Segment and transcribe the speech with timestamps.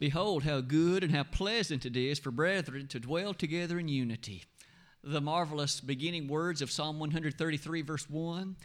[0.00, 4.44] Behold, how good and how pleasant it is for brethren to dwell together in unity.
[5.04, 8.56] The marvelous beginning words of Psalm 133, verse 1.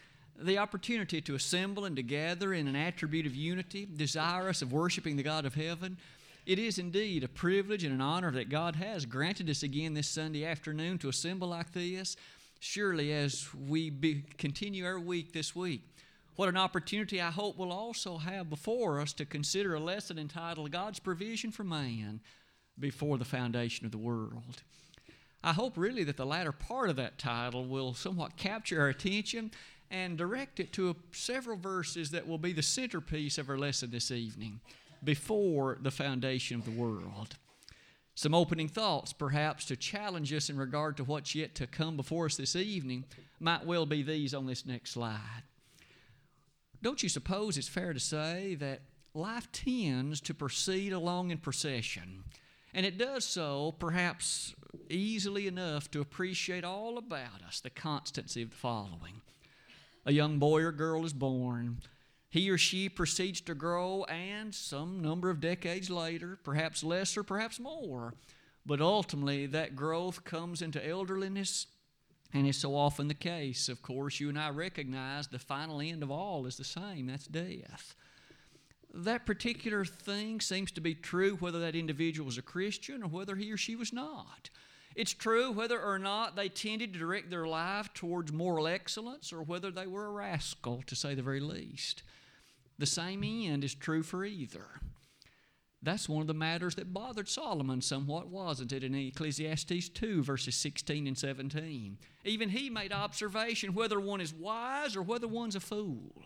[0.42, 5.18] The opportunity to assemble and to gather in an attribute of unity, desirous of worshiping
[5.18, 5.98] the God of heaven.
[6.46, 10.08] It is indeed a privilege and an honor that God has granted us again this
[10.08, 12.15] Sunday afternoon to assemble like this.
[12.62, 15.81] Surely, as we be, continue our week this week,
[16.36, 20.72] what an opportunity I hope we'll also have before us to consider a lesson entitled
[20.72, 22.20] God's Provision for Man
[22.77, 24.64] Before the Foundation of the World.
[25.44, 29.52] I hope really that the latter part of that title will somewhat capture our attention
[29.92, 33.92] and direct it to a, several verses that will be the centerpiece of our lesson
[33.92, 34.59] this evening
[35.04, 37.38] before the foundation of the world.
[38.16, 42.26] Some opening thoughts, perhaps, to challenge us in regard to what's yet to come before
[42.26, 43.06] us this evening,
[43.40, 45.44] might well be these on this next slide.
[46.82, 48.82] Don't you suppose it's fair to say that
[49.14, 52.24] life tends to proceed along in procession?
[52.74, 54.54] And it does so perhaps
[54.90, 59.22] easily enough to appreciate all about us the constancy of the following.
[60.06, 61.80] A young boy or girl is born.
[62.30, 67.23] He or she proceeds to grow, and some number of decades later, perhaps less or
[67.23, 68.14] perhaps more,
[68.66, 71.67] but ultimately that growth comes into elderliness
[72.34, 73.70] and it's so often the case.
[73.70, 77.28] Of course, you and I recognize the final end of all is the same that's
[77.28, 77.95] death.
[78.94, 83.36] That particular thing seems to be true whether that individual was a Christian or whether
[83.36, 84.50] he or she was not.
[84.95, 89.44] It's true whether or not they tended to direct their life towards moral excellence or
[89.44, 92.04] whether they were a rascal, to say the very least.
[92.78, 94.80] The same end is true for either.
[95.86, 100.55] That's one of the matters that bothered Solomon somewhat, wasn't it, in Ecclesiastes 2, verses
[100.55, 102.00] 16 and 17?
[102.23, 106.23] Even he made observation whether one is wise or whether one's a fool.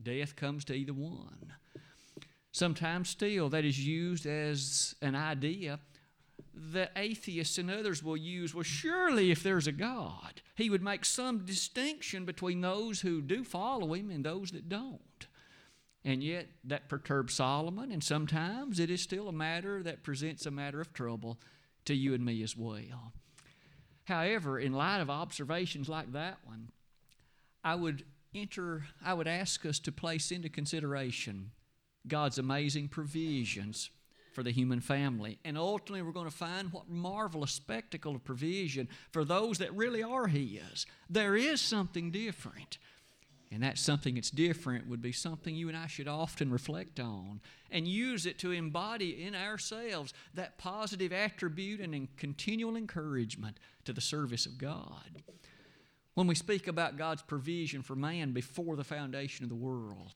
[0.00, 1.54] Death comes to either one.
[2.52, 5.80] Sometimes, still, that is used as an idea
[6.54, 8.54] that atheists and others will use.
[8.54, 13.42] Well, surely, if there's a God, he would make some distinction between those who do
[13.42, 15.28] follow him and those that don't.
[16.04, 20.50] And yet, that perturbs Solomon, and sometimes it is still a matter that presents a
[20.50, 21.38] matter of trouble
[21.84, 23.12] to you and me as well.
[24.04, 26.70] However, in light of observations like that one,
[27.62, 28.04] I would
[28.34, 31.52] enter, I would ask us to place into consideration
[32.08, 33.90] God's amazing provisions
[34.32, 35.38] for the human family.
[35.44, 40.02] And ultimately, we're going to find what marvelous spectacle of provision for those that really
[40.02, 40.86] are His.
[41.08, 42.78] There is something different.
[43.52, 47.40] And that's something that's different would be something you and I should often reflect on
[47.70, 54.00] and use it to embody in ourselves that positive attribute and continual encouragement to the
[54.00, 55.22] service of God.
[56.14, 60.14] When we speak about God's provision for man before the foundation of the world,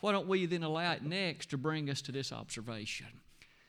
[0.00, 3.06] why don't we then allow it next to bring us to this observation?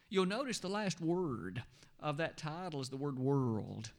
[0.09, 1.63] You'll notice the last word
[2.01, 3.91] of that title is the word world.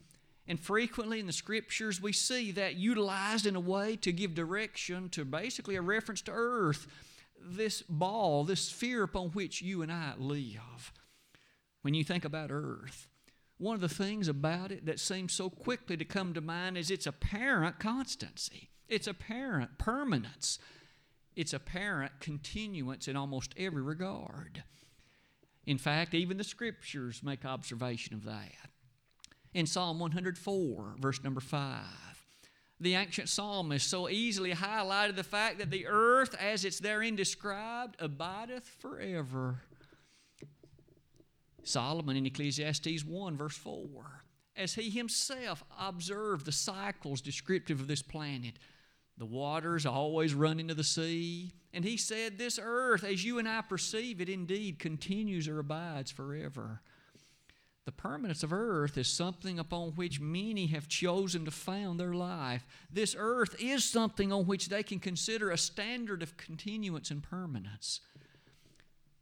[0.49, 5.09] And frequently in the scriptures, we see that utilized in a way to give direction
[5.11, 6.87] to basically a reference to earth,
[7.41, 10.93] this ball, this sphere upon which you and I live.
[11.83, 13.09] When you think about earth,
[13.59, 16.91] one of the things about it that seems so quickly to come to mind is
[16.91, 20.59] its apparent constancy, its apparent permanence,
[21.35, 24.63] its apparent continuance in almost every regard.
[25.65, 28.71] In fact, even the scriptures make observation of that
[29.57, 31.81] in Psalm 104, verse number 5.
[32.79, 37.97] The ancient psalmist so easily highlighted the fact that the earth, as it's therein described,
[37.99, 39.63] abideth forever.
[41.65, 44.25] Solomon in Ecclesiastes 1, verse 4,
[44.57, 48.59] as he himself observed the cycles descriptive of this planet,
[49.17, 51.55] the waters always run into the sea.
[51.73, 56.11] And he said, This earth, as you and I perceive it, indeed continues or abides
[56.11, 56.83] forever.
[57.87, 62.67] The permanence of earth is something upon which many have chosen to found their life.
[62.93, 68.01] This earth is something on which they can consider a standard of continuance and permanence.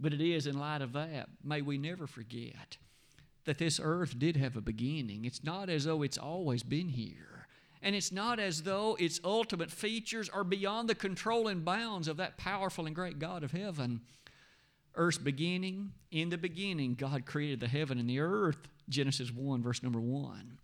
[0.00, 2.78] But it is in light of that, may we never forget
[3.44, 5.26] that this earth did have a beginning.
[5.26, 7.46] It's not as though it's always been here.
[7.82, 12.16] And it's not as though its ultimate features are beyond the control and bounds of
[12.16, 14.00] that powerful and great God of heaven
[14.96, 19.82] earth's beginning, in the beginning, God created the heaven and the earth, Genesis 1, verse
[19.82, 20.58] number 1.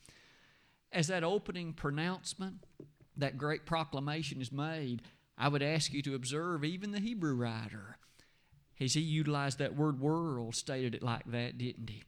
[0.92, 2.64] As that opening pronouncement,
[3.16, 5.02] that great proclamation is made,
[5.36, 7.96] I would ask you to observe even the Hebrew writer.
[8.80, 12.02] As he utilized that word world, stated it like that, didn't he?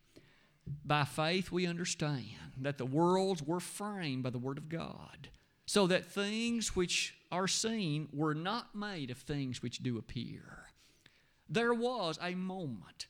[0.84, 5.28] By faith, we understand that the worlds were framed by the Word of God,
[5.66, 10.61] so that things which are seen were not made of things which do appear
[11.52, 13.06] there was a moment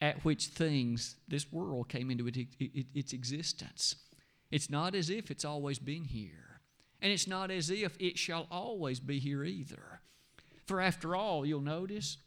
[0.00, 3.96] at which things this world came into it, it, its existence.
[4.50, 6.60] It's not as if it's always been here,
[7.00, 10.00] and it's not as if it shall always be here either.
[10.66, 12.18] For after all, you'll notice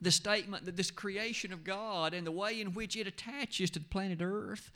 [0.00, 3.78] the statement that this creation of God and the way in which it attaches to
[3.78, 4.70] the planet Earth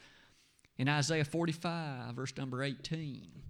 [0.77, 3.48] in Isaiah 45, verse number 18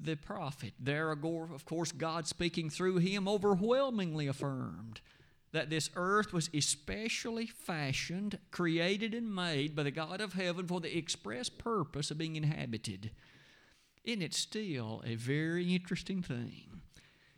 [0.00, 5.00] the prophet, there, of course, God speaking through him, overwhelmingly affirmed
[5.52, 10.80] that this earth was especially fashioned, created, and made by the God of heaven for
[10.80, 13.10] the express purpose of being inhabited.
[14.04, 16.82] Isn't it still a very interesting thing?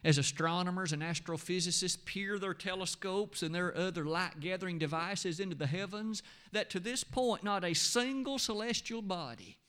[0.03, 5.67] As astronomers and astrophysicists peer their telescopes and their other light gathering devices into the
[5.67, 6.23] heavens,
[6.53, 9.60] that to this point not a single celestial body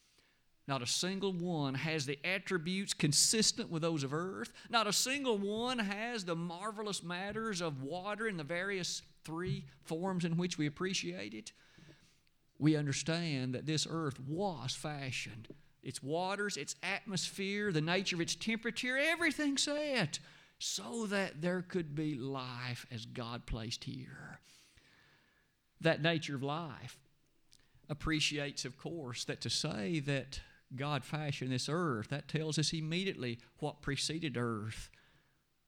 [0.67, 4.53] not a single one has the attributes consistent with those of earth.
[4.69, 10.23] Not a single one has the marvelous matters of water in the various three forms
[10.23, 11.51] in which we appreciate it.
[12.59, 15.47] We understand that this earth was fashioned.
[15.83, 20.19] Its waters, its atmosphere, the nature of its temperature, everything set
[20.59, 24.39] so that there could be life as God placed here.
[25.81, 26.99] That nature of life
[27.89, 30.39] appreciates, of course, that to say that
[30.75, 34.89] God fashioned this earth, that tells us immediately what preceded earth.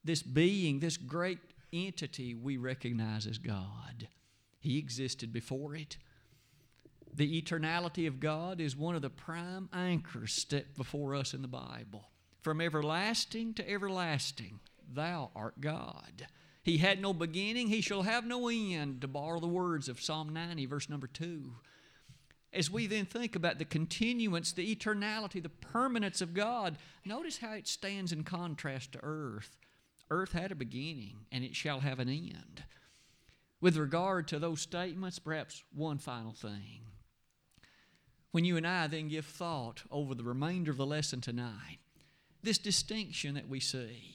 [0.02, 1.38] This being, this great
[1.72, 4.08] entity we recognize as God.
[4.60, 5.96] He existed before it.
[7.12, 11.48] The eternality of God is one of the prime anchors set before us in the
[11.48, 12.08] Bible.
[12.40, 14.60] From everlasting to everlasting,
[14.92, 16.26] thou art God.
[16.62, 20.32] He had no beginning, he shall have no end, to borrow the words of Psalm
[20.32, 21.52] 90, verse number 2
[22.54, 27.52] as we then think about the continuance, the eternality, the permanence of God, notice how
[27.52, 29.56] it stands in contrast to earth.
[30.10, 32.64] Earth had a beginning, and it shall have an end.
[33.60, 36.82] With regard to those statements, perhaps one final thing.
[38.30, 41.78] When you and I then give thought over the remainder of the lesson tonight,
[42.42, 44.13] this distinction that we see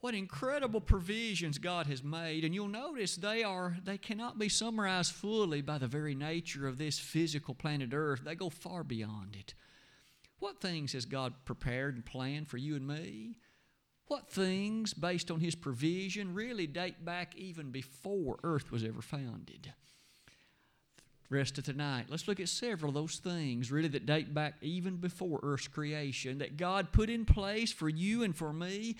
[0.00, 2.44] what incredible provisions God has made.
[2.44, 6.78] And you'll notice they are they cannot be summarized fully by the very nature of
[6.78, 8.22] this physical planet Earth.
[8.24, 9.54] They go far beyond it.
[10.38, 13.36] What things has God prepared and planned for you and me?
[14.08, 19.72] What things, based on His provision, really date back even before Earth was ever founded?
[21.28, 24.96] rest of tonight, let's look at several of those things really that date back even
[24.96, 28.96] before Earth's creation that God put in place for you and for me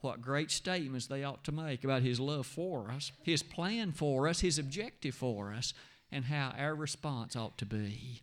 [0.00, 4.28] what great statements they ought to make about His love for us, His plan for
[4.28, 5.74] us, His objective for us,
[6.12, 8.22] and how our response ought to be.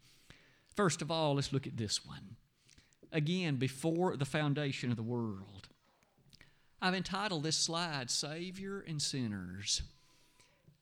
[0.75, 2.37] First of all, let's look at this one.
[3.11, 5.67] Again, before the foundation of the world.
[6.81, 9.83] I've entitled this slide Savior and Sinners.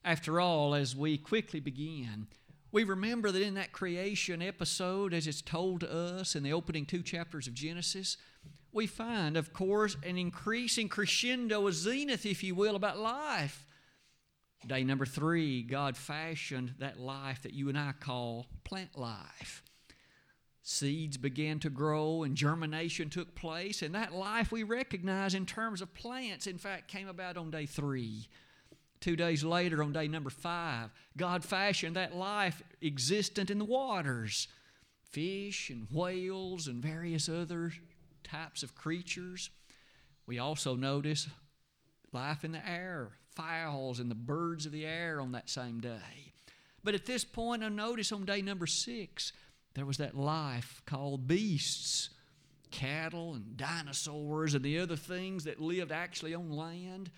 [0.04, 2.28] After all, as we quickly begin,
[2.72, 6.86] we remember that in that creation episode, as it's told to us in the opening
[6.86, 8.18] two chapters of Genesis,
[8.74, 13.66] we find, of course, an increasing crescendo, a zenith, if you will, about life.
[14.66, 19.64] Day number three, God fashioned that life that you and I call plant life.
[20.64, 25.82] Seeds began to grow and germination took place, and that life we recognize in terms
[25.82, 28.28] of plants, in fact, came about on day three.
[29.00, 34.48] Two days later, on day number five, God fashioned that life existent in the waters
[35.12, 37.74] fish and whales and various other
[38.32, 39.50] types of creatures.
[40.26, 41.28] We also notice
[42.14, 46.34] life in the air, fowls and the birds of the air on that same day.
[46.84, 49.34] But at this point, I notice on day number six,
[49.76, 52.10] there was that life called beasts,
[52.72, 57.12] cattle and dinosaurs and the other things that lived actually on land.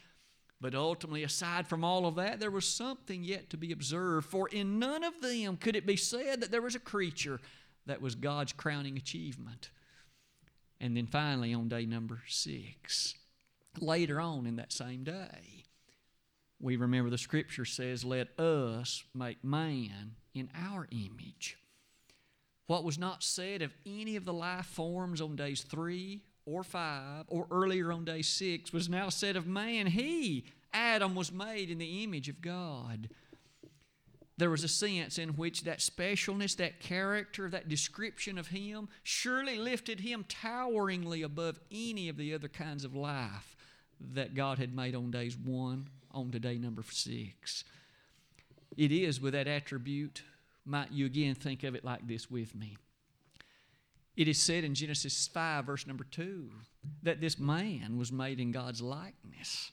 [0.60, 4.48] But ultimately, aside from all of that, there was something yet to be observed, for
[4.48, 7.39] in none of them could it be said that there was a creature
[7.86, 9.70] that was God's crowning achievement.
[10.84, 13.16] And then finally, on day number six,
[13.80, 15.63] later on in that same day,
[16.60, 21.58] we remember the scripture says, Let us make man in our image.
[22.68, 27.24] What was not said of any of the life forms on days three or five
[27.30, 29.88] or earlier on day six was now said of man.
[29.88, 33.08] He, Adam, was made in the image of God
[34.38, 39.58] there was a sense in which that specialness, that character, that description of him surely
[39.58, 43.56] lifted him toweringly above any of the other kinds of life
[44.13, 47.63] that God had made on days one on to day number six.
[48.75, 50.24] It is with that attribute,
[50.66, 52.78] might you again think of it like this with me.
[54.16, 56.50] It is said in Genesis 5, verse number 2,
[57.02, 59.72] that this man was made in God's likeness.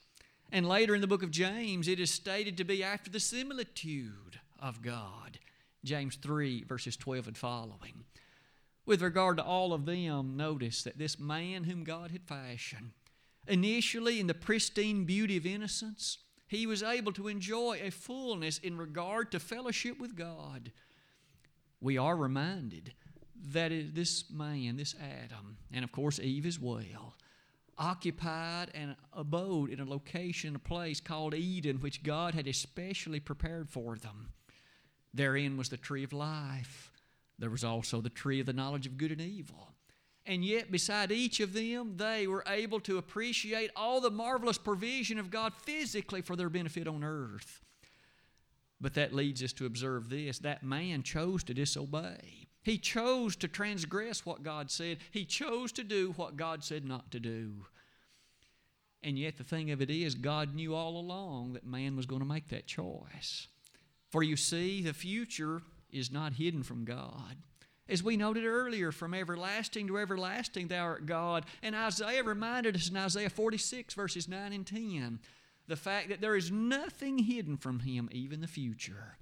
[0.51, 4.40] And later in the book of James, it is stated to be after the similitude
[4.61, 5.39] of God.
[5.83, 8.05] James 3, verses 12 and following.
[8.85, 12.91] With regard to all of them, notice that this man whom God had fashioned,
[13.47, 18.77] initially in the pristine beauty of innocence, he was able to enjoy a fullness in
[18.77, 20.71] regard to fellowship with God.
[21.79, 22.93] We are reminded
[23.53, 27.15] that this man, this Adam, and of course Eve as well,
[27.77, 33.69] occupied and abode in a location, a place called Eden, which God had especially prepared
[33.69, 34.29] for them.
[35.13, 36.91] Therein was the tree of life.
[37.37, 39.69] There was also the tree of the knowledge of good and evil.
[40.25, 45.17] And yet, beside each of them, they were able to appreciate all the marvelous provision
[45.17, 47.61] of God physically for their benefit on earth.
[48.79, 52.47] But that leads us to observe this that man chose to disobey.
[52.63, 54.99] He chose to transgress what God said.
[55.09, 57.65] He chose to do what God said not to do.
[59.01, 62.21] And yet, the thing of it is, God knew all along that man was going
[62.21, 63.47] to make that choice.
[64.11, 67.37] For you see, the future is not hidden from God.
[67.89, 71.45] As we noted earlier, from everlasting to everlasting, thou art God.
[71.63, 75.19] And Isaiah reminded us in Isaiah 46, verses 9 and 10,
[75.67, 79.17] the fact that there is nothing hidden from him, even the future.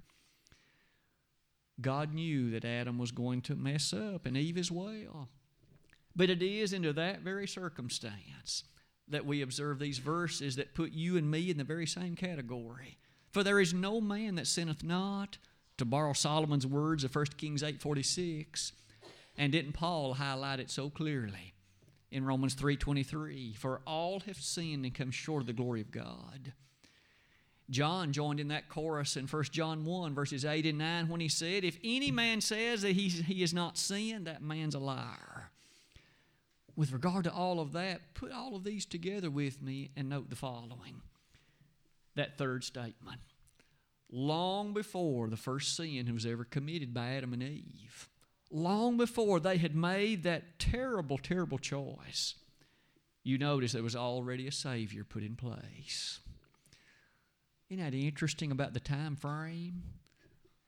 [1.81, 5.29] God knew that Adam was going to mess up, and Eve as well.
[6.15, 8.63] But it is into that very circumstance
[9.07, 12.97] that we observe these verses that put you and me in the very same category.
[13.31, 15.37] For there is no man that sinneth not,
[15.77, 18.73] to borrow Solomon's words of 1 Kings 8:46.
[19.37, 21.53] And didn't Paul highlight it so clearly
[22.11, 23.53] in Romans 3:23?
[23.53, 26.53] For all have sinned and come short of the glory of God.
[27.69, 31.27] John joined in that chorus in 1 John 1, verses 8 and 9, when he
[31.27, 35.51] said, If any man says that he, he is not sinned, that man's a liar.
[36.75, 40.31] With regard to all of that, put all of these together with me and note
[40.31, 41.01] the following.
[42.15, 43.21] That third statement.
[44.11, 48.09] Long before the first sin was ever committed by Adam and Eve,
[48.49, 52.35] long before they had made that terrible, terrible choice,
[53.23, 56.19] you notice there was already a Savior put in place.
[57.69, 59.83] Isn't that interesting about the time frame?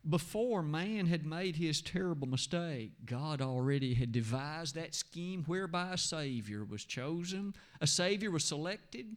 [0.08, 5.98] Before man had made his terrible mistake, God already had devised that scheme whereby a
[5.98, 9.16] Savior was chosen, a Savior was selected.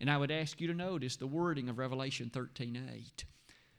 [0.00, 3.24] And I would ask you to notice the wording of Revelation 13 8.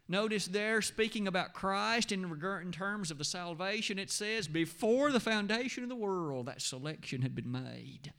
[0.07, 5.11] Notice there, speaking about Christ in, regard, in terms of the salvation, it says, Before
[5.11, 8.11] the foundation of the world, that selection had been made.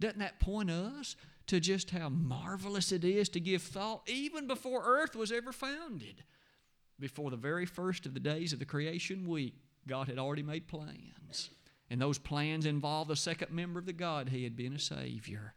[0.00, 1.16] Doesn't that point us
[1.48, 6.24] to just how marvelous it is to give thought even before earth was ever founded.
[6.98, 9.54] Before the very first of the days of the creation week,
[9.86, 11.50] God had already made plans.
[11.90, 15.54] And those plans involved the second member of the Godhead being a Savior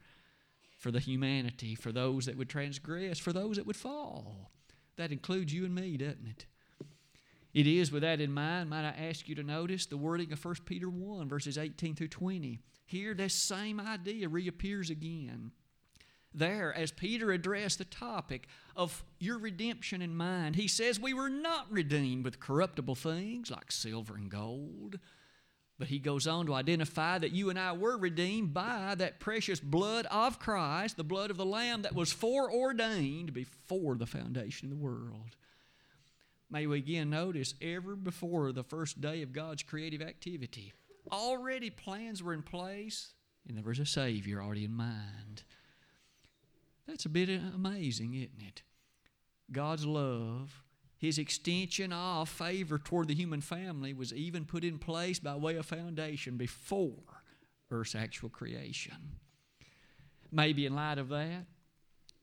[0.81, 4.49] for the humanity, for those that would transgress, for those that would fall.
[4.97, 6.45] That includes you and me, doesn't it?
[7.53, 10.43] It is with that in mind, might I ask you to notice the wording of
[10.43, 12.57] 1 Peter 1, verses 18 through 20.
[12.87, 15.51] Here, this same idea reappears again
[16.33, 20.55] there as Peter addressed the topic of your redemption in mind.
[20.55, 24.97] He says, We were not redeemed with corruptible things like silver and gold.
[25.79, 29.59] But he goes on to identify that you and I were redeemed by that precious
[29.59, 34.77] blood of Christ, the blood of the Lamb that was foreordained before the foundation of
[34.77, 35.35] the world.
[36.51, 40.73] May we again notice, ever before the first day of God's creative activity,
[41.11, 43.13] already plans were in place
[43.47, 45.43] and there was a Savior already in mind.
[46.87, 48.63] That's a bit amazing, isn't it?
[49.51, 50.63] God's love,
[51.01, 55.55] His extension of favor toward the human family was even put in place by way
[55.55, 57.23] of foundation before
[57.71, 59.17] Earth's actual creation.
[60.31, 61.47] Maybe in light of that,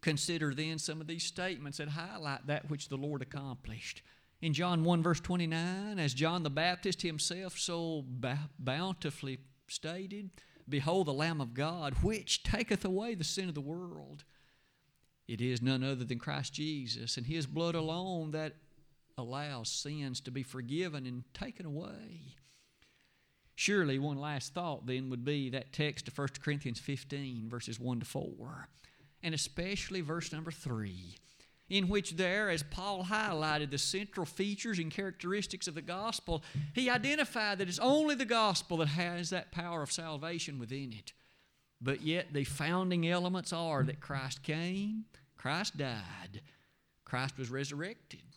[0.01, 4.03] consider then some of these statements that highlight that which the Lord accomplished.
[4.41, 8.05] In John 1, verse 29, as John the Baptist himself so
[8.61, 10.31] bountifully stated,
[10.69, 14.23] Behold the Lamb of God, which taketh away the sin of the world.
[15.27, 18.55] It is none other than Christ Jesus and His blood alone that
[19.19, 22.37] allows sins to be forgiven and taken away.
[23.55, 28.01] Surely, one last thought then would be that text of 1 Corinthians 15, verses 1
[28.01, 28.69] to 4,
[29.23, 31.17] and especially verse number 3,
[31.69, 36.89] in which there, as Paul highlighted the central features and characteristics of the gospel, he
[36.89, 41.13] identified that it's only the gospel that has that power of salvation within it.
[41.81, 45.07] But yet, the founding elements are that Christ came,
[45.37, 46.43] Christ died,
[47.05, 48.28] Christ was resurrected.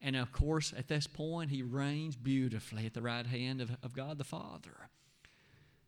[0.00, 3.94] And of course, at this point, he reigns beautifully at the right hand of, of
[3.94, 4.90] God the Father.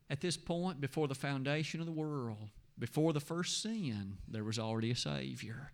[0.08, 4.58] At this point, before the foundation of the world, before the first sin, there was
[4.58, 5.70] already a Savior.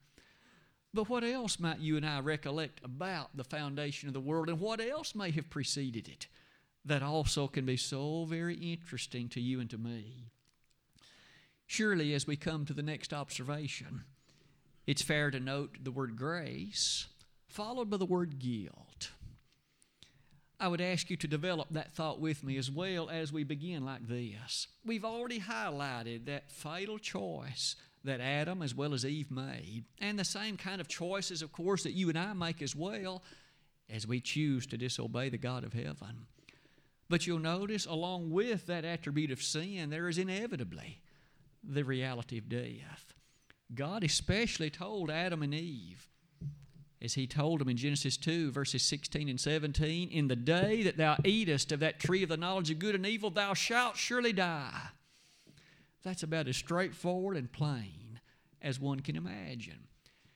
[0.93, 4.61] But what else might you and I recollect about the foundation of the world, and
[4.61, 6.27] what else may have preceded it
[6.85, 10.31] that also can be so very interesting to you and to me?
[11.67, 14.05] Surely, as we come to the next observation,
[14.87, 17.07] it's fair to note the word grace
[17.49, 19.11] followed by the word guilt.
[20.59, 23.85] I would ask you to develop that thought with me as well as we begin
[23.85, 24.69] like this.
[24.85, 30.25] We've already highlighted that fatal choice that Adam as well as Eve made, and the
[30.25, 33.23] same kind of choices, of course, that you and I make as well
[33.91, 36.27] as we choose to disobey the God of heaven.
[37.09, 41.01] But you'll notice, along with that attribute of sin, there is inevitably
[41.63, 43.13] the reality of death.
[43.75, 46.09] God especially told Adam and Eve,
[47.03, 50.97] as He told them in Genesis 2, verses 16 and 17, In the day that
[50.97, 54.33] thou eatest of that tree of the knowledge of good and evil, thou shalt surely
[54.33, 54.89] die.
[56.03, 58.21] That's about as straightforward and plain
[58.63, 59.89] as one can imagine.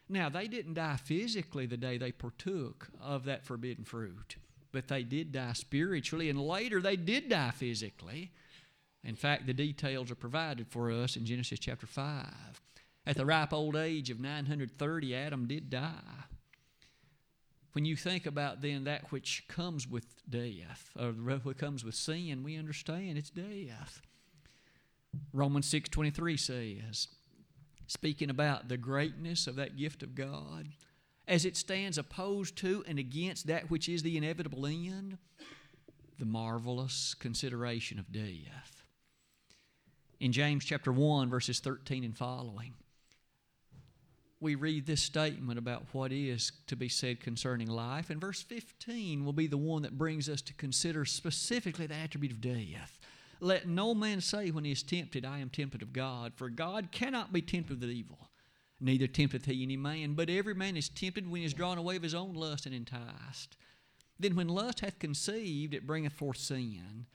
[0.09, 4.37] Now, they didn't die physically the day they partook of that forbidden fruit,
[4.73, 8.33] but they did die spiritually, and later they did die physically.
[9.05, 12.27] In fact, the details are provided for us in Genesis chapter 5.
[13.07, 16.25] At the ripe old age of 930, Adam did die.
[17.73, 22.43] When you think about then that which comes with death, or what comes with sin,
[22.43, 24.03] we understand it's death.
[25.33, 27.09] Romans 6:23 says,
[27.87, 30.69] speaking about the greatness of that gift of God,
[31.27, 35.19] as it stands opposed to and against that which is the inevitable end,
[36.19, 38.81] the marvelous consideration of death
[40.21, 42.75] in James chapter 1, verses 13 and following,
[44.41, 48.09] we read this statement about what is to be said concerning life.
[48.09, 52.33] And verse 15 will be the one that brings us to consider specifically the attribute
[52.33, 52.99] of death.
[53.41, 56.91] Let no man say when he is tempted, I am tempted of God, for God
[56.91, 58.31] cannot be tempted with evil,
[58.81, 60.15] neither tempteth he any man.
[60.15, 62.75] But every man is tempted when he is drawn away of his own lust and
[62.75, 63.57] enticed.
[64.19, 67.07] Then when lust hath conceived, it bringeth forth sin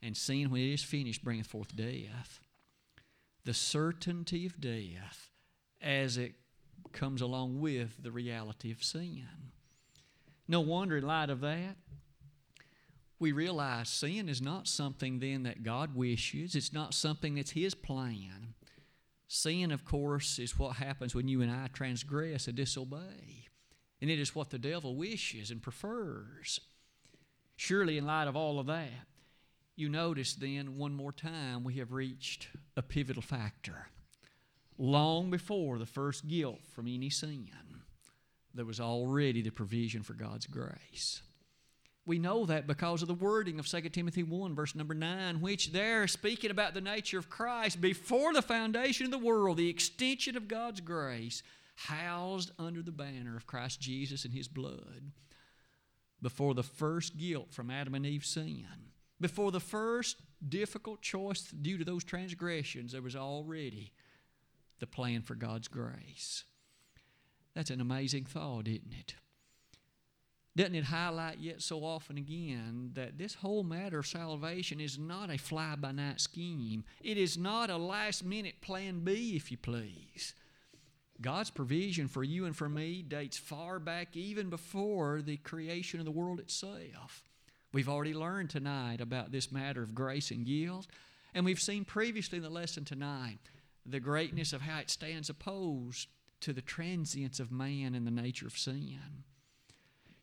[0.00, 2.40] and sin, when it is finished, bringeth forth death.
[3.44, 5.30] The certainty of death
[5.80, 6.34] as it
[6.92, 9.26] comes along with the reality of sin.
[10.48, 11.76] No wonder, in light of that,
[13.18, 17.74] we realize sin is not something then that God wishes, it's not something that's His
[17.74, 18.54] plan.
[19.28, 23.46] Sin, of course, is what happens when you and I transgress and disobey.
[24.00, 26.60] And it is what the devil wishes and prefers.
[27.56, 29.06] Surely, in light of all of that,
[29.76, 33.86] you notice then, one more time, we have reached a pivotal factor.
[34.82, 37.48] Long before the first guilt from any sin,
[38.52, 41.22] there was already the provision for God's grace.
[42.04, 45.70] We know that because of the wording of 2 Timothy 1, verse number 9, which
[45.70, 50.36] there, speaking about the nature of Christ, before the foundation of the world, the extension
[50.36, 51.44] of God's grace,
[51.76, 55.12] housed under the banner of Christ Jesus and His blood,
[56.20, 58.66] before the first guilt from Adam and Eve's sin
[59.22, 60.16] before the first
[60.46, 63.92] difficult choice due to those transgressions, there was already
[64.82, 66.44] the plan for God's grace.
[67.54, 69.14] That's an amazing thought, isn't it?
[70.56, 75.30] Doesn't it highlight yet so often again that this whole matter of salvation is not
[75.30, 76.82] a fly by night scheme?
[77.00, 80.34] It is not a last minute plan B, if you please.
[81.20, 86.04] God's provision for you and for me dates far back even before the creation of
[86.04, 87.22] the world itself.
[87.72, 90.88] We've already learned tonight about this matter of grace and guilt,
[91.34, 93.38] and we've seen previously in the lesson tonight
[93.84, 96.08] the greatness of how it stands opposed
[96.40, 99.24] to the transience of man and the nature of sin.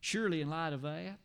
[0.00, 1.18] Surely, in light of that,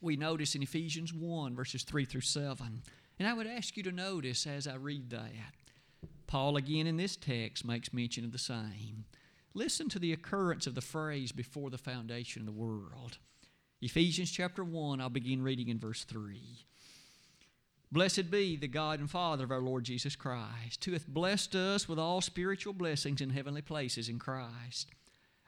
[0.00, 2.82] we notice in Ephesians 1, verses 3 through 7.
[3.18, 5.54] And I would ask you to notice as I read that,
[6.26, 9.04] Paul again in this text makes mention of the same.
[9.54, 13.18] Listen to the occurrence of the phrase before the foundation of the world.
[13.80, 16.66] Ephesians chapter 1, I'll begin reading in verse 3.
[17.94, 21.88] Blessed be the God and Father of our Lord Jesus Christ, who hath blessed us
[21.88, 24.90] with all spiritual blessings in heavenly places in Christ,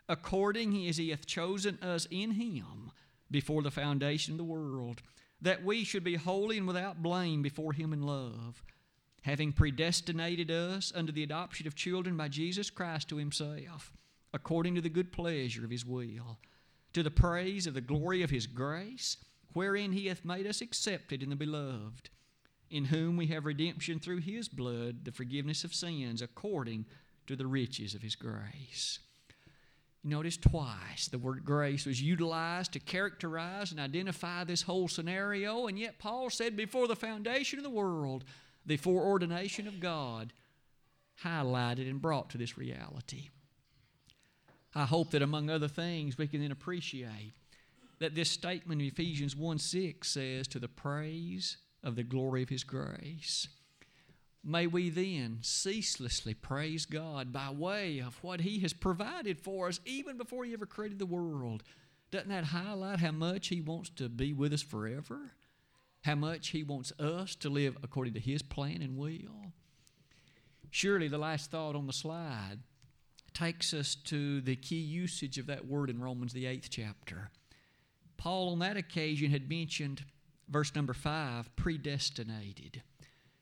[0.09, 2.93] according as he hath chosen us in him
[3.33, 5.03] before the foundation of the world,
[5.43, 8.63] that we should be holy and without blame before him in love,
[9.23, 13.93] having predestinated us unto the adoption of children by Jesus Christ to himself,
[14.33, 16.39] according to the good pleasure of his will
[16.93, 19.17] to the praise of the glory of his grace,
[19.53, 22.09] wherein he hath made us accepted in the beloved,
[22.71, 26.87] in whom we have redemption through his blood, the forgiveness of sins, according
[27.27, 28.99] to the riches of his grace.
[30.03, 35.67] You notice twice the word grace was utilized to characterize and identify this whole scenario,
[35.67, 38.25] and yet Paul said before the foundation of the world,
[38.65, 40.33] the foreordination of God
[41.25, 43.31] highlighted and brought to this reality.
[44.75, 47.33] I hope that among other things we can then appreciate
[47.99, 52.49] that this statement in Ephesians 1 6 says, To the praise of the glory of
[52.49, 53.49] His grace.
[54.45, 59.81] May we then ceaselessly praise God by way of what He has provided for us
[59.87, 61.63] even before He ever created the world.
[62.11, 65.33] Doesn't that highlight how much He wants to be with us forever?
[66.03, 69.53] How much He wants us to live according to His plan and will?
[70.71, 72.59] Surely the last thought on the slide
[73.33, 77.31] takes us to the key usage of that word in Romans, the eighth chapter.
[78.17, 80.05] Paul, on that occasion, had mentioned
[80.49, 82.83] verse number five predestinated.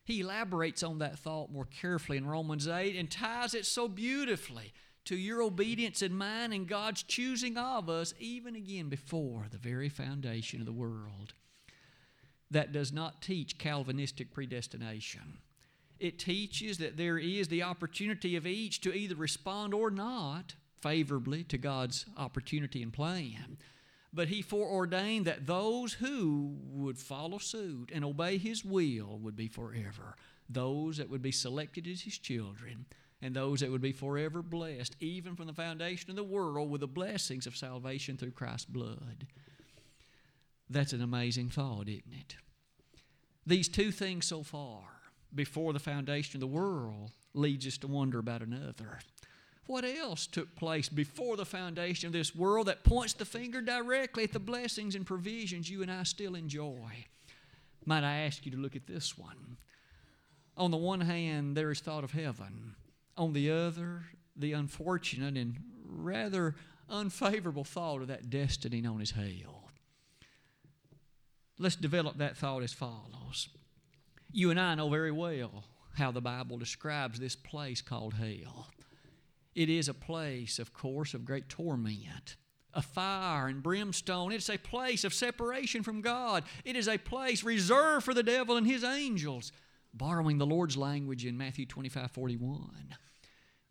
[0.05, 4.73] He elaborates on that thought more carefully in Romans 8 and ties it so beautifully
[5.07, 9.89] to your obedience and mine and God's choosing of us, even again before the very
[9.89, 11.35] foundation of the world.
[12.51, 15.39] That does not teach Calvinistic predestination.
[15.99, 21.45] It teaches that there is the opportunity of each to either respond or not favorably
[21.45, 23.59] to God's opportunity and plan.
[24.15, 29.49] But he foreordained that those who would follow suit and obey his will would be
[29.49, 30.15] forever.
[30.49, 32.87] Those that would be selected as his children,
[33.21, 36.83] and those that would be forever blessed, even from the foundation of the world, with
[36.83, 39.27] the blessings of salvation through Christ's blood.
[40.71, 42.37] That's an amazing thought, isn't it?
[43.45, 44.83] These two things so far,
[45.35, 49.01] before the foundation of the world, leads us to wonder about another.
[49.67, 54.25] What else took place before the foundation of this world that points the finger directly
[54.25, 57.07] at the blessings and provisions you and I still enjoy?
[57.87, 59.57] Might I ask you to look at this one?
[60.57, 62.75] On the one hand, there is thought of heaven.
[63.17, 64.05] On the other,
[64.37, 66.57] the unfortunate and rather
[66.91, 69.71] unfavorable thought of that destiny known as hell.
[71.59, 73.49] Let's develop that thought as follows.
[74.33, 75.65] You and I know very well
[75.97, 78.67] how the Bible describes this place called hell.
[79.55, 82.37] It is a place, of course, of great torment,
[82.73, 84.33] a fire and brimstone.
[84.33, 86.45] It's a place of separation from God.
[86.65, 89.53] It is a place reserved for the devil and his angels,
[89.93, 92.97] borrowing the Lord's language in Matthew 25 41.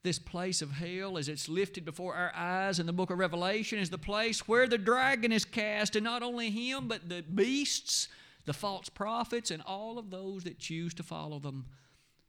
[0.03, 3.79] This place of hell, as it's lifted before our eyes in the book of Revelation,
[3.79, 8.09] is the place where the dragon is cast, and not only him, but the beasts,
[8.45, 11.67] the false prophets, and all of those that choose to follow them.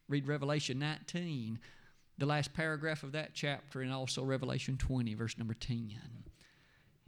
[0.09, 1.59] Read Revelation 19
[2.19, 5.93] the last paragraph of that chapter and also Revelation 20, verse number 10.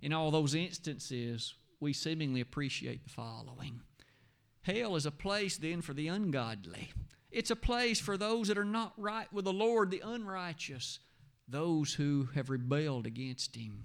[0.03, 3.81] In all those instances, we seemingly appreciate the following
[4.62, 6.90] Hell is a place then for the ungodly,
[7.31, 10.99] it's a place for those that are not right with the Lord, the unrighteous,
[11.49, 13.85] those who have rebelled against Him.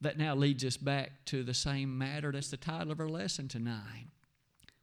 [0.00, 2.30] That now leads us back to the same matter.
[2.30, 4.06] That's the title of our lesson tonight.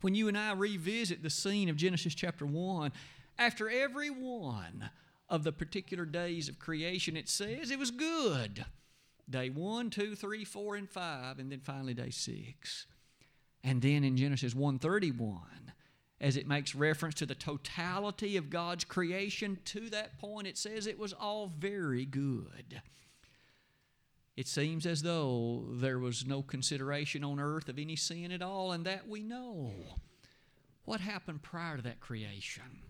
[0.01, 2.91] When you and I revisit the scene of Genesis chapter 1,
[3.37, 4.89] after every one
[5.29, 8.65] of the particular days of creation, it says it was good.
[9.29, 12.85] Day one, two, three, four, and five, and then finally day six.
[13.63, 15.71] And then in Genesis 131,
[16.21, 20.85] as it makes reference to the totality of God's creation, to that point it says
[20.85, 22.81] it was all very good.
[24.35, 28.71] It seems as though there was no consideration on earth of any sin at all,
[28.73, 29.71] and that we know.
[30.83, 32.83] What happened prior to that creation?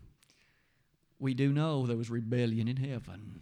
[1.19, 3.41] We do know there was rebellion in heaven.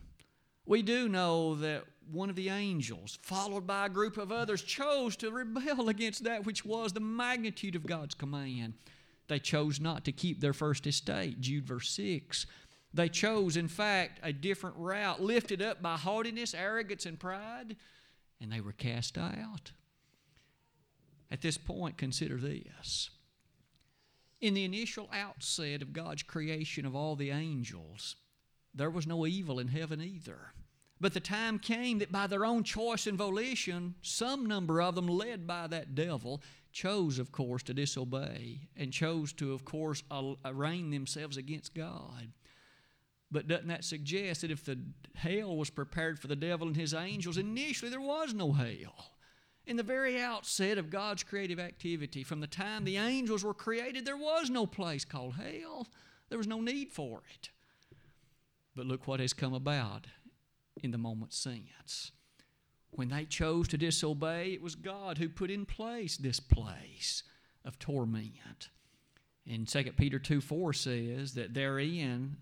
[0.66, 5.16] We do know that one of the angels, followed by a group of others, chose
[5.18, 8.74] to rebel against that which was the magnitude of God's command.
[9.28, 12.46] They chose not to keep their first estate, Jude verse 6.
[12.94, 17.76] They chose, in fact, a different route, lifted up by haughtiness, arrogance, and pride,
[18.40, 19.72] and they were cast out.
[21.32, 23.10] At this point, consider this
[24.44, 28.18] in the initial outset of God's creation of all the angels,
[28.76, 30.52] there was no evil in heaven either.
[31.00, 35.08] But the time came that by their own choice and volition, some number of them,
[35.08, 36.42] led by that devil,
[36.74, 40.04] chose, of course, to disobey and chose to, of course,
[40.44, 42.34] arraign themselves against God.
[43.32, 44.78] But doesn't that suggest that if the
[45.16, 49.13] hell was prepared for the devil and his angels, initially there was no hell?
[49.66, 54.06] In the very outset of God's creative activity, from the time the angels were created,
[54.06, 55.88] there was no place called hell.
[56.30, 57.50] There was no need for it.
[58.76, 60.08] But look what has come about
[60.82, 62.12] in the moment since.
[62.92, 67.24] When they chose to disobey, it was God who put in place this place
[67.64, 68.70] of torment.
[69.50, 72.38] And 2 Peter 2 4 says that therein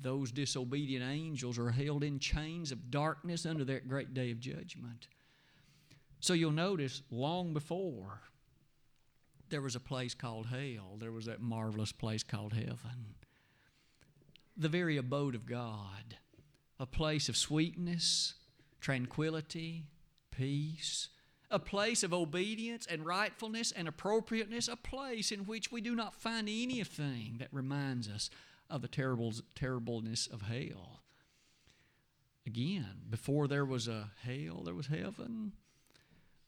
[0.00, 5.08] those disobedient angels are held in chains of darkness under that great day of judgment.
[6.26, 8.20] So you'll notice long before
[9.48, 13.14] there was a place called hell, there was that marvelous place called heaven.
[14.56, 16.16] The very abode of God,
[16.80, 18.34] a place of sweetness,
[18.80, 19.84] tranquility,
[20.32, 21.10] peace,
[21.48, 26.12] a place of obedience and rightfulness and appropriateness, a place in which we do not
[26.12, 28.30] find anything that reminds us
[28.68, 31.02] of the terrible, terribleness of hell.
[32.44, 35.52] Again, before there was a hell, there was heaven.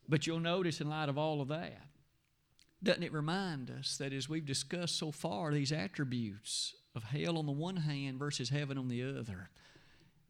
[0.08, 1.82] But you'll notice, in light of all of that,
[2.82, 7.46] doesn't it remind us that as we've discussed so far, these attributes of hell on
[7.46, 9.50] the one hand versus heaven on the other,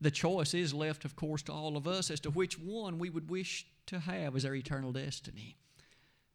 [0.01, 3.11] the choice is left, of course, to all of us as to which one we
[3.11, 5.57] would wish to have as our eternal destiny.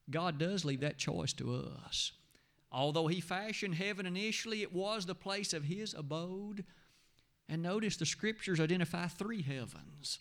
[0.09, 2.11] God does leave that choice to us.
[2.71, 6.65] Although He fashioned heaven initially, it was the place of His abode.
[7.47, 10.19] And notice the scriptures identify three heavens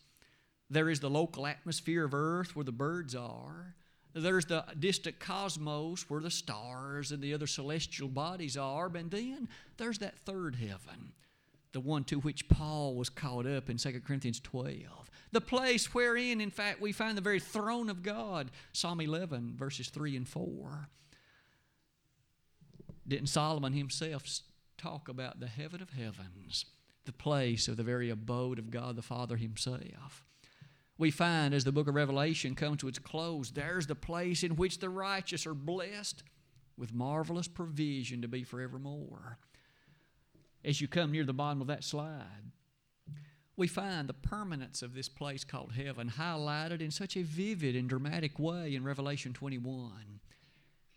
[0.72, 3.74] there is the local atmosphere of earth where the birds are.
[4.14, 8.90] There's the distant cosmos where the stars and the other celestial bodies are.
[8.94, 11.12] And then there's that third heaven,
[11.72, 15.10] the one to which Paul was caught up in 2 Corinthians 12.
[15.30, 19.88] The place wherein, in fact, we find the very throne of God, Psalm 11, verses
[19.88, 20.88] 3 and 4.
[23.06, 24.24] Didn't Solomon himself
[24.78, 26.66] talk about the heaven of heavens,
[27.04, 30.24] the place of the very abode of God the Father himself?
[31.02, 34.54] We find as the book of Revelation comes to its close, there's the place in
[34.54, 36.22] which the righteous are blessed
[36.76, 39.36] with marvelous provision to be forevermore.
[40.64, 42.52] As you come near the bottom of that slide,
[43.56, 47.88] we find the permanence of this place called heaven highlighted in such a vivid and
[47.88, 50.20] dramatic way in Revelation 21.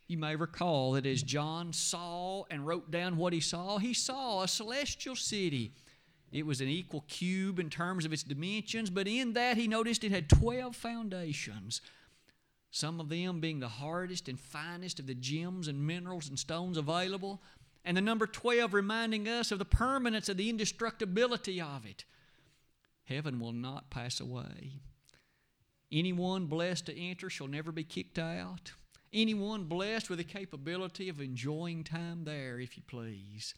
[0.07, 4.43] You may recall that as John saw and wrote down what he saw, he saw
[4.43, 5.73] a celestial city
[6.35, 10.03] it was an equal cube in terms of its dimensions, but in that he noticed
[10.03, 11.79] it had 12 foundations,
[12.69, 16.77] some of them being the hardest and finest of the gems and minerals and stones
[16.77, 17.41] available,
[17.85, 22.03] and the number 12 reminding us of the permanence of the indestructibility of it.
[23.05, 24.81] Heaven will not pass away.
[25.89, 28.73] Anyone blessed to enter shall never be kicked out.
[29.13, 33.53] Anyone blessed with the capability of enjoying time there, if you please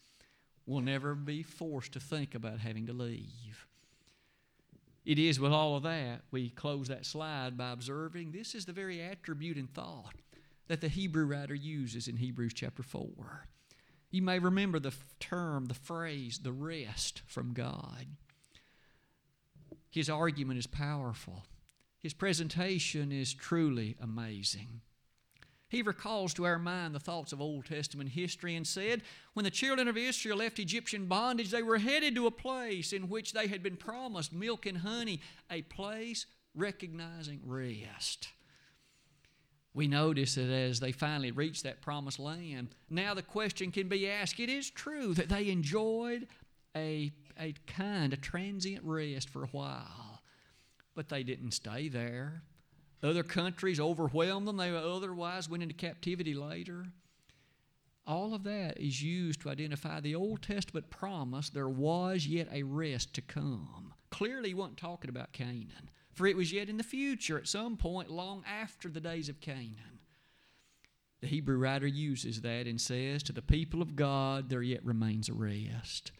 [0.67, 3.65] will never be forced to think about having to leave.
[5.06, 8.73] It is with all of that, we close that slide by observing this is the
[8.73, 10.15] very attribute and thought
[10.67, 13.47] that the Hebrew writer uses in Hebrews chapter 4.
[14.12, 18.08] You may remember the term, the phrase, the rest from God.
[19.89, 21.45] His argument is powerful.
[21.97, 24.82] His presentation is truly amazing.
[25.69, 29.01] He recalls to our mind the thoughts of Old Testament history and said,
[29.34, 33.10] When the children of Israel left Egyptian bondage, they were headed to a place in
[33.10, 36.25] which they had been promised milk and honey, a place
[36.56, 38.30] recognizing rest.
[39.73, 44.10] We notice that as they finally reached that promised land, now the question can be
[44.10, 46.27] asked it is true that they enjoyed
[46.75, 50.21] a, a kind, a transient rest for a while,
[50.95, 52.41] but they didn't stay there.
[53.03, 54.57] Other countries overwhelmed them.
[54.57, 56.88] They otherwise went into captivity later.
[58.07, 62.63] All of that is used to identify the Old Testament promise there was yet a
[62.63, 63.93] rest to come.
[64.10, 67.75] Clearly, he wasn't talking about Canaan, for it was yet in the future at some
[67.75, 69.99] point long after the days of Canaan.
[71.19, 75.27] The Hebrew writer uses that and says, To the people of God, there yet remains
[75.27, 76.12] a rest.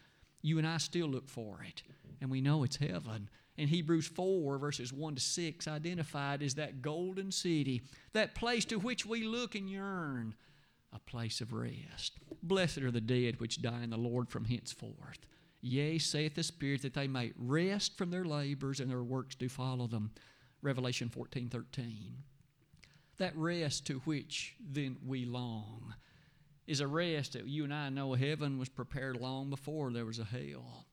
[0.42, 1.84] You and I still look for it,
[2.20, 6.82] and we know it's heaven in Hebrews 4, verses 1 to 6, identified as that
[6.82, 7.82] golden city,
[8.14, 10.36] that place to which we look and yearn,
[10.94, 12.14] a place of rest.
[12.44, 15.26] Blessed are the dead which die in the Lord from henceforth.
[15.62, 19.50] Yea, saith the Spirit, that they may rest from their labors and their works do
[19.50, 20.12] follow them.
[20.62, 22.24] Revelation 14 13.
[23.18, 25.96] That rest to which then we long
[26.68, 30.20] is a rest that you and I know heaven was prepared long before there was
[30.20, 30.87] a hell.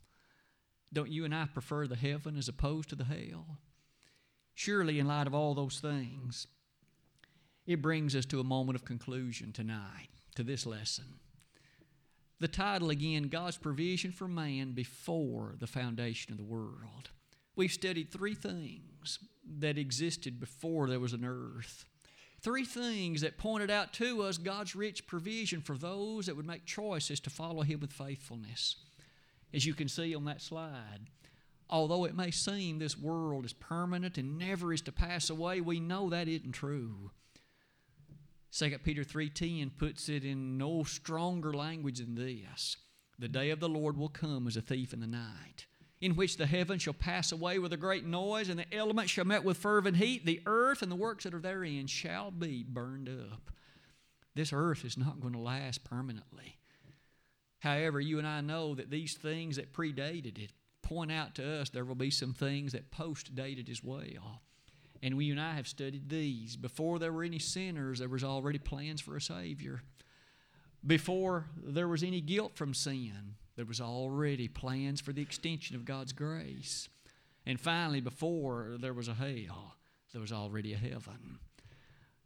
[0.94, 3.58] Don't you and I prefer the heaven as opposed to the hell?
[4.54, 6.46] Surely, in light of all those things,
[7.66, 11.04] it brings us to a moment of conclusion tonight to this lesson.
[12.38, 17.10] The title again God's provision for man before the foundation of the world.
[17.56, 19.18] We've studied three things
[19.58, 21.86] that existed before there was an earth.
[22.40, 26.66] Three things that pointed out to us God's rich provision for those that would make
[26.66, 28.76] choices to follow Him with faithfulness
[29.54, 31.00] as you can see on that slide.
[31.70, 35.80] Although it may seem this world is permanent and never is to pass away, we
[35.80, 37.10] know that isn't true.
[38.50, 42.76] 2 Peter 3:10 puts it in no stronger language than this.
[43.18, 45.66] The day of the Lord will come as a thief in the night,
[46.00, 49.24] in which the heavens shall pass away with a great noise, and the elements shall
[49.24, 50.26] melt with fervent heat.
[50.26, 53.50] The earth and the works that are therein shall be burned up.
[54.34, 56.58] This earth is not going to last permanently.
[57.64, 61.70] However, you and I know that these things that predated it point out to us
[61.70, 64.42] there will be some things that post dated as well.
[65.02, 66.56] And we and I have studied these.
[66.56, 69.80] Before there were any sinners, there was already plans for a Savior.
[70.86, 75.86] Before there was any guilt from sin, there was already plans for the extension of
[75.86, 76.90] God's grace.
[77.46, 79.76] And finally, before there was a hell,
[80.12, 81.38] there was already a heaven.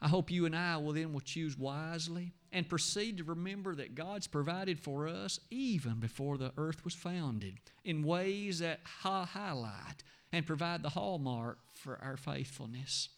[0.00, 3.94] I hope you and I will then will choose wisely and proceed to remember that
[3.94, 10.46] God's provided for us even before the earth was founded in ways that highlight and
[10.46, 13.08] provide the hallmark for our faithfulness.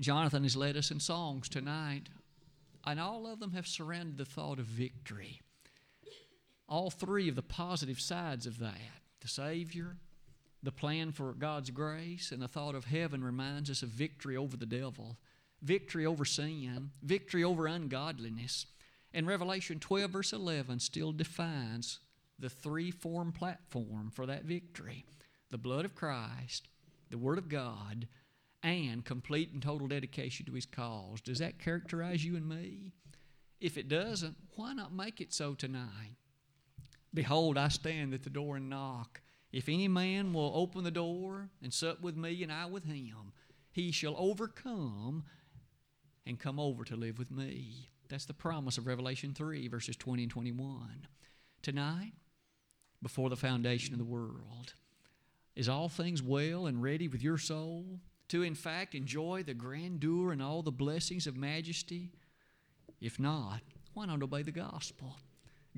[0.00, 2.08] Jonathan has led us in songs tonight,
[2.84, 5.40] and all of them have surrounded the thought of victory.
[6.68, 8.78] All three of the positive sides of that
[9.20, 9.96] the Savior,
[10.62, 14.56] the plan for God's grace, and the thought of heaven reminds us of victory over
[14.56, 15.16] the devil,
[15.62, 18.66] victory over sin, victory over ungodliness.
[19.12, 22.00] And Revelation 12, verse 11, still defines
[22.38, 25.04] the three form platform for that victory
[25.50, 26.68] the blood of Christ,
[27.10, 28.06] the Word of God,
[28.62, 31.22] and complete and total dedication to His cause.
[31.22, 32.92] Does that characterize you and me?
[33.60, 36.16] If it doesn't, why not make it so tonight?
[37.14, 39.22] Behold, I stand at the door and knock.
[39.52, 43.32] If any man will open the door and sup with me and I with him,
[43.70, 45.24] he shall overcome
[46.26, 47.88] and come over to live with me.
[48.08, 51.06] That's the promise of Revelation 3, verses 20 and 21.
[51.62, 52.12] Tonight,
[53.02, 54.74] before the foundation of the world,
[55.56, 60.32] is all things well and ready with your soul to, in fact, enjoy the grandeur
[60.32, 62.12] and all the blessings of majesty?
[63.00, 63.60] If not,
[63.94, 65.16] why not obey the gospel?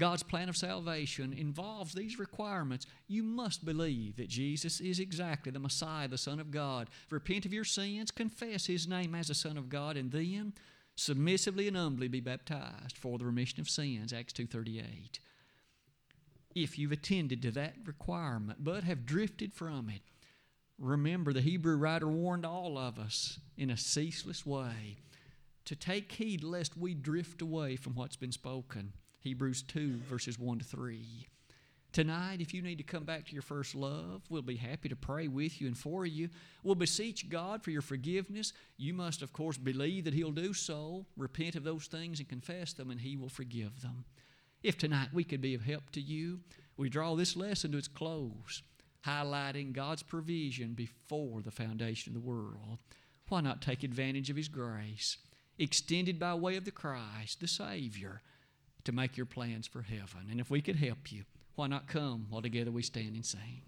[0.00, 2.86] God's plan of salvation involves these requirements.
[3.06, 6.88] You must believe that Jesus is exactly the Messiah, the Son of God.
[7.10, 10.54] Repent of your sins, confess His name as the Son of God, and then
[10.96, 14.12] submissively and humbly be baptized for the remission of sins.
[14.12, 15.18] Acts 2.38
[16.54, 20.00] if you've attended to that requirement but have drifted from it,
[20.78, 24.96] remember the Hebrew writer warned all of us in a ceaseless way
[25.64, 28.94] to take heed lest we drift away from what's been spoken.
[29.20, 31.26] Hebrews 2, verses 1 to 3.
[31.92, 34.96] Tonight, if you need to come back to your first love, we'll be happy to
[34.96, 36.30] pray with you and for you.
[36.62, 38.54] We'll beseech God for your forgiveness.
[38.78, 42.72] You must, of course, believe that He'll do so, repent of those things, and confess
[42.72, 44.04] them, and He will forgive them.
[44.62, 46.40] If tonight we could be of help to you,
[46.78, 48.62] we draw this lesson to its close,
[49.04, 52.78] highlighting God's provision before the foundation of the world.
[53.28, 55.18] Why not take advantage of His grace,
[55.58, 58.22] extended by way of the Christ, the Savior,
[58.84, 60.28] to make your plans for heaven?
[60.30, 63.62] And if we could help you, why not come while together we stand and sing?